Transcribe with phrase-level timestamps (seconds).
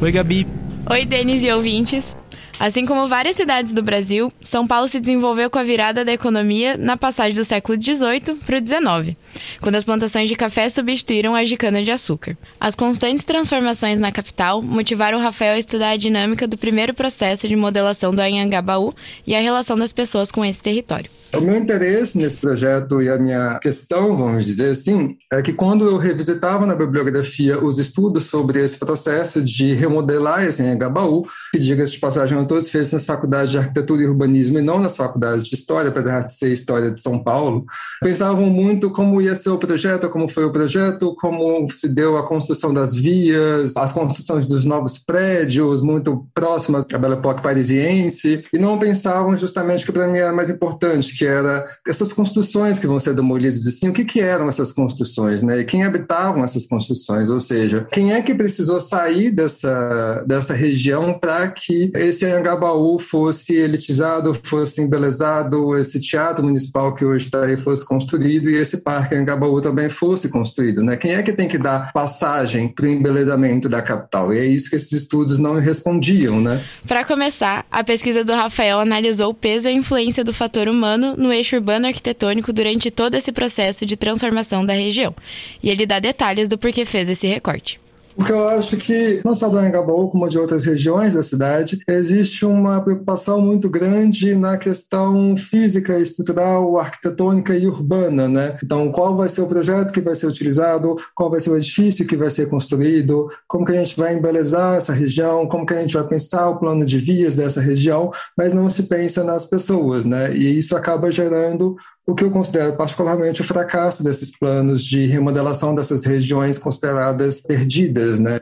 [0.00, 0.48] Oi, Gabi.
[0.90, 2.16] Oi, Denis e ouvintes.
[2.58, 6.76] Assim como várias cidades do Brasil, São Paulo se desenvolveu com a virada da economia
[6.76, 9.16] na passagem do século XVIII para o XIX,
[9.60, 12.36] quando as plantações de café substituíram as de cana-de-açúcar.
[12.60, 17.56] As constantes transformações na capital motivaram Rafael a estudar a dinâmica do primeiro processo de
[17.56, 18.94] modelação do Anhangabaú
[19.26, 21.10] e a relação das pessoas com esse território.
[21.36, 25.84] O meu interesse nesse projeto e a minha questão, vamos dizer assim, é que quando
[25.84, 31.94] eu revisitava na bibliografia os estudos sobre esse processo de remodelar esse Anhangabaú, que diga-se
[31.94, 35.46] de passagem, eram todos feitos nas faculdades de arquitetura e urbanismo e não nas faculdades
[35.46, 37.64] de história, apesar de ser história de São Paulo,
[38.00, 42.26] pensavam muito como ia ser o projeto, como foi o projeto, como se deu a
[42.26, 48.58] construção das vias, as construções dos novos prédios, muito próximas da Belle Époque parisiense, e
[48.58, 53.00] não pensavam justamente que para mim era mais importante, que era essas construções que vão
[53.00, 55.60] ser demolidas, assim, o que, que eram essas construções, né?
[55.60, 61.18] E quem habitavam essas construções, ou seja, quem é que precisou sair dessa, dessa região
[61.18, 67.56] para que esse Anhangabaú fosse elitizado, fosse embelezado, esse teatro municipal que hoje está aí
[67.56, 70.96] fosse construído e esse parque Anhangabaú também fosse construído, né?
[70.96, 74.32] Quem é que tem que dar passagem para o embelezamento da capital?
[74.32, 76.62] E é isso que esses estudos não respondiam, né?
[76.86, 81.14] Para começar, a pesquisa do Rafael analisou o peso e a influência do fator humano
[81.16, 85.14] no eixo urbano arquitetônico durante todo esse processo de transformação da região.
[85.62, 87.83] E ele dá detalhes do porquê fez esse recorte.
[88.16, 92.46] Porque eu acho que, não só do Anhangabaú, como de outras regiões da cidade, existe
[92.46, 98.56] uma preocupação muito grande na questão física, estrutural, arquitetônica e urbana, né?
[98.62, 102.06] Então, qual vai ser o projeto que vai ser utilizado, qual vai ser o edifício
[102.06, 105.80] que vai ser construído, como que a gente vai embelezar essa região, como que a
[105.80, 110.04] gente vai pensar o plano de vias dessa região, mas não se pensa nas pessoas,
[110.04, 110.34] né?
[110.36, 111.76] E isso acaba gerando
[112.06, 118.18] o que eu considero particularmente o fracasso desses planos de remodelação dessas regiões consideradas perdidas,
[118.18, 118.40] né?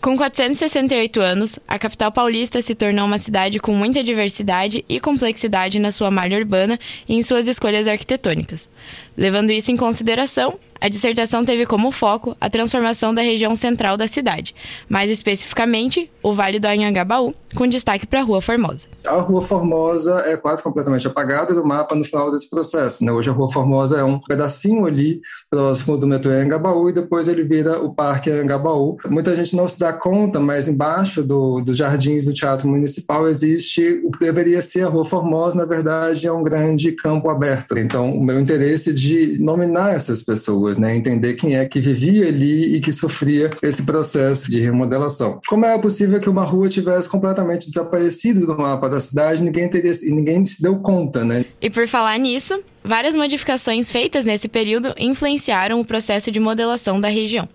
[0.00, 5.80] Com 468 anos, a capital paulista se tornou uma cidade com muita diversidade e complexidade
[5.80, 6.78] na sua malha urbana
[7.08, 8.70] e em suas escolhas arquitetônicas.
[9.16, 14.06] Levando isso em consideração, a dissertação teve como foco a transformação da região central da
[14.06, 14.54] cidade,
[14.88, 18.86] mais especificamente o Vale do Anhangabaú, com destaque para a Rua Formosa.
[19.04, 23.04] A Rua Formosa é quase completamente apagada do mapa no final desse processo.
[23.04, 23.10] Né?
[23.10, 27.44] Hoje a Rua Formosa é um pedacinho ali próximo do metrô Anhangabaú e depois ele
[27.44, 28.98] vira o Parque Anhangabaú.
[29.08, 34.00] Muita gente não se dá conta, mas embaixo do, dos jardins do Teatro Municipal existe
[34.04, 37.78] o que deveria ser a Rua Formosa, na verdade é um grande campo aberto.
[37.78, 40.94] Então o meu interesse de nominar essas pessoas pessoas, né?
[40.94, 45.40] Entender quem é que vivia ali e que sofria esse processo de remodelação.
[45.48, 49.92] Como é possível que uma rua tivesse completamente desaparecido do mapa da cidade, ninguém teria,
[50.02, 51.46] ninguém se deu conta, né?
[51.60, 57.08] E por falar nisso, várias modificações feitas nesse período influenciaram o processo de modelação da
[57.08, 57.48] região.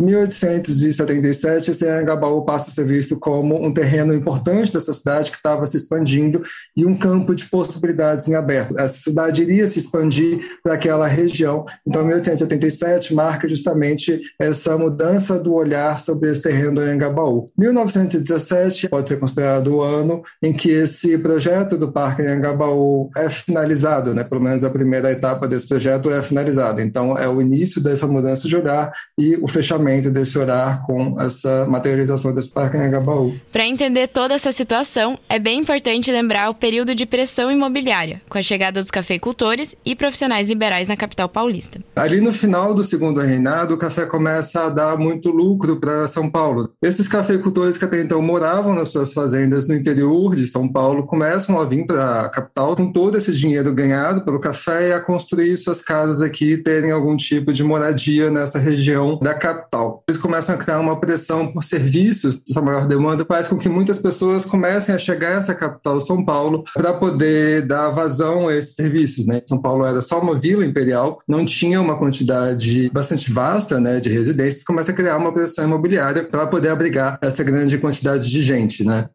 [0.00, 5.36] Em 1877, esse Anhangabaú passa a ser visto como um terreno importante dessa cidade que
[5.36, 6.42] estava se expandindo
[6.74, 8.78] e um campo de possibilidades em aberto.
[8.78, 11.66] Essa cidade iria se expandir para aquela região.
[11.86, 17.50] Então, 1877 marca justamente essa mudança do olhar sobre esse terreno do Anhangabaú.
[17.58, 24.14] 1917 pode ser considerado o ano em que esse projeto do Parque Anhangabaú é finalizado,
[24.14, 24.24] né?
[24.24, 26.80] pelo menos a primeira etapa desse projeto é finalizada.
[26.80, 31.66] Então, é o início dessa mudança de olhar e o fechamento desse olhar com essa
[31.66, 33.34] materialização desse Parque Anhangabaú.
[33.50, 38.38] Para entender toda essa situação, é bem importante lembrar o período de pressão imobiliária, com
[38.38, 41.80] a chegada dos cafeicultores e profissionais liberais na capital paulista.
[41.96, 46.30] Ali no final do segundo reinado, o café começa a dar muito lucro para São
[46.30, 46.70] Paulo.
[46.82, 51.60] Esses cafeicultores que até então moravam nas suas fazendas no interior de São Paulo começam
[51.60, 55.56] a vir para a capital com todo esse dinheiro ganhado pelo café e a construir
[55.56, 59.79] suas casas aqui e terem algum tipo de moradia nessa região da capital.
[60.08, 63.98] Eles começam a criar uma pressão por serviços, essa maior demanda faz com que muitas
[63.98, 68.74] pessoas comecem a chegar a essa capital, São Paulo, para poder dar vazão a esses
[68.74, 69.26] serviços.
[69.26, 69.42] Né?
[69.46, 74.10] São Paulo era só uma vila imperial, não tinha uma quantidade bastante vasta né, de
[74.10, 78.84] residências, começa a criar uma pressão imobiliária para poder abrigar essa grande quantidade de gente.
[78.84, 79.08] Né?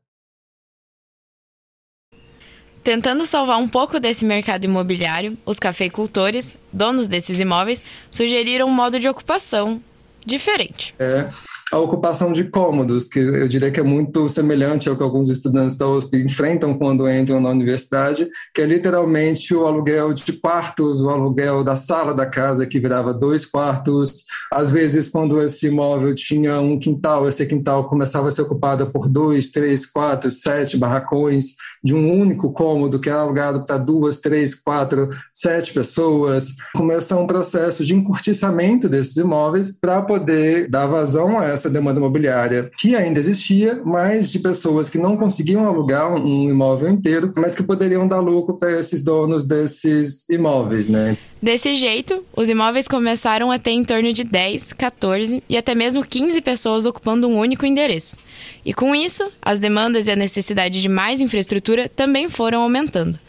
[2.86, 7.82] Tentando salvar um pouco desse mercado imobiliário, os cafeicultores, donos desses imóveis,
[8.12, 9.82] sugeriram um modo de ocupação
[10.26, 10.96] diferente.
[11.00, 11.30] É,
[11.72, 15.76] a ocupação de cômodos, que eu diria que é muito semelhante ao que alguns estudantes
[15.76, 21.10] da USP enfrentam quando entram na universidade, que é literalmente o aluguel de quartos, o
[21.10, 24.26] aluguel da sala da casa, que virava dois quartos.
[24.54, 29.10] Às vezes, quando esse imóvel tinha um quintal, esse quintal começava a ser ocupado por
[29.10, 34.54] dois, três, quatro, sete barracões de um único cômodo, que é alugado para duas, três,
[34.54, 36.48] quatro, sete pessoas.
[36.76, 42.70] Começa um processo de encurtiçamento desses imóveis para poder dar vazão a essa demanda imobiliária
[42.78, 47.64] que ainda existia, mas de pessoas que não conseguiam alugar um imóvel inteiro, mas que
[47.64, 51.18] poderiam dar lucro para esses donos desses imóveis, né?
[51.42, 56.04] Desse jeito, os imóveis começaram a ter em torno de 10, 14 e até mesmo
[56.04, 58.18] 15 pessoas ocupando um único endereço.
[58.66, 63.20] E com isso, as demandas e a necessidade de mais infraestrutura também foram aumentando.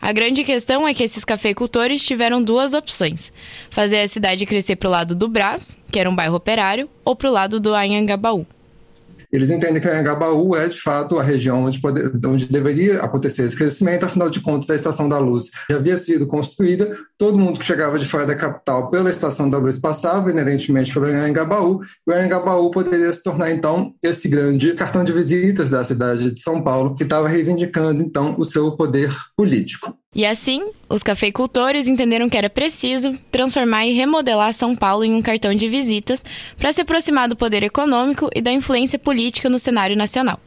[0.00, 3.32] A grande questão é que esses cafeicultores tiveram duas opções:
[3.70, 7.16] fazer a cidade crescer para o lado do Brás, que era um bairro operário, ou
[7.16, 8.46] para o lado do Anhangabaú.
[9.32, 13.44] Eles entendem que a Anhangabaú é, de fato, a região onde, poder, onde deveria acontecer
[13.44, 17.58] esse crescimento, afinal de contas, a Estação da Luz já havia sido construída, todo mundo
[17.58, 22.10] que chegava de fora da capital pela Estação da Luz passava inerentemente pelo Anhangabaú, e
[22.10, 26.62] o Anhangabaú poderia se tornar, então, esse grande cartão de visitas da cidade de São
[26.62, 29.94] Paulo, que estava reivindicando, então, o seu poder político.
[30.14, 35.20] E assim, os cafeicultores entenderam que era preciso transformar e remodelar São Paulo em um
[35.20, 36.24] cartão de visitas
[36.56, 40.40] para se aproximar do poder econômico e da influência política no cenário nacional.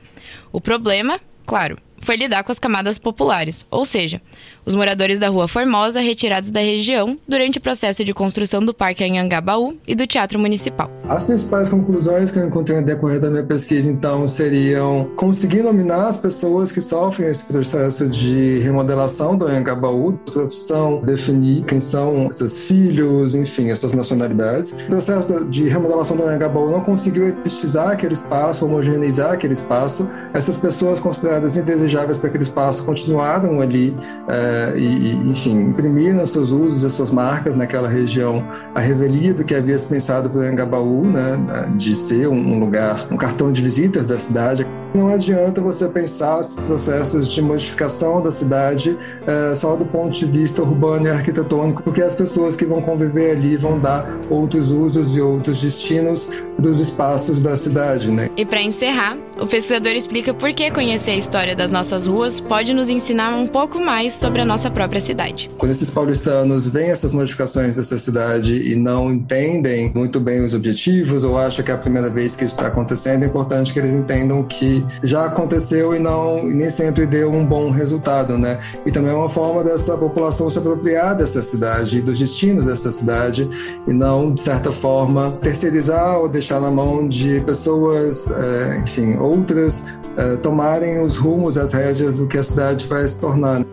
[0.51, 4.21] O problema, claro, foi lidar com as camadas populares, ou seja,
[4.65, 9.03] os moradores da Rua Formosa retirados da região durante o processo de construção do Parque
[9.03, 10.89] Anhangabaú e do Teatro Municipal.
[11.07, 16.07] As principais conclusões que eu encontrei no decorrer da minha pesquisa, então, seriam conseguir nominar
[16.07, 22.61] as pessoas que sofrem esse processo de remodelação do Anhangabaú, profissão, definir quem são seus
[22.61, 24.71] filhos, enfim, as suas nacionalidades.
[24.71, 30.09] O processo de remodelação do Anhangabaú não conseguiu epistizar aquele espaço, homogeneizar aquele espaço.
[30.33, 33.95] Essas pessoas consideradas indesejáveis para aquele espaço continuaram ali.
[34.27, 38.45] É, e, enfim, imprimiram seus usos e suas marcas naquela região
[38.75, 41.37] a revelia do que havia se pensado o Angabaú, né,
[41.75, 44.65] de ser um lugar, um cartão de visitas da cidade.
[44.93, 50.25] Não adianta você pensar os processos de modificação da cidade é, só do ponto de
[50.25, 55.15] vista urbano e arquitetônico, porque as pessoas que vão conviver ali vão dar outros usos
[55.15, 56.27] e outros destinos
[56.59, 58.11] dos espaços da cidade.
[58.11, 58.29] Né?
[58.35, 62.73] E para encerrar, o pesquisador explica por que conhecer a história das nossas ruas pode
[62.73, 65.49] nos ensinar um pouco mais sobre a nossa própria cidade.
[65.57, 71.23] Quando esses paulistanos veem essas modificações dessa cidade e não entendem muito bem os objetivos
[71.23, 73.93] ou acham que é a primeira vez que isso está acontecendo, é importante que eles
[73.93, 78.59] entendam que já aconteceu e não nem sempre deu um bom resultado, né?
[78.85, 82.91] E também é uma forma dessa população se apropriar dessa cidade e dos destinos dessa
[82.91, 83.49] cidade
[83.87, 89.83] e não, de certa forma, terceirizar ou deixar na mão de pessoas, é, enfim, outras,
[90.17, 93.65] é, tomarem os rumos, as rédeas do que a cidade vai se tornar.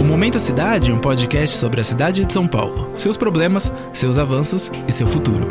[0.00, 4.18] O Momento Cidade é um podcast sobre a cidade de São Paulo, seus problemas, seus
[4.18, 5.46] avanços e seu futuro.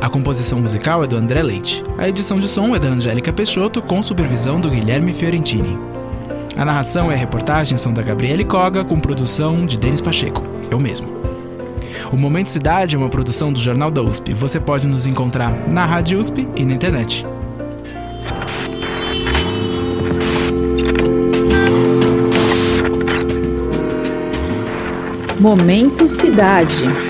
[0.00, 1.84] A composição musical é do André Leite.
[1.98, 5.78] A edição de som é da Angélica Peixoto, com supervisão do Guilherme Fiorentini.
[6.56, 10.80] A narração e a reportagem são da Gabriele Coga, com produção de Denis Pacheco, eu
[10.80, 11.06] mesmo.
[12.10, 14.32] O Momento Cidade é uma produção do Jornal da USP.
[14.32, 17.26] Você pode nos encontrar na Rádio USP e na internet.
[25.38, 27.09] Momento Cidade.